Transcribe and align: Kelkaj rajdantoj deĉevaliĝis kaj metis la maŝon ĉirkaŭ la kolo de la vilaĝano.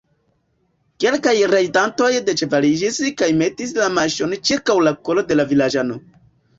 Kelkaj 1.05 1.33
rajdantoj 1.51 2.09
deĉevaliĝis 2.31 2.99
kaj 3.23 3.31
metis 3.45 3.77
la 3.83 3.93
maŝon 4.01 4.37
ĉirkaŭ 4.53 4.81
la 4.89 4.99
kolo 5.07 5.31
de 5.33 5.43
la 5.43 5.51
vilaĝano. 5.57 6.05